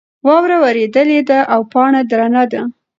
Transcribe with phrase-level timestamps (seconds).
[0.27, 2.61] واوره ورېدلې ده او پاڼه درنه ده.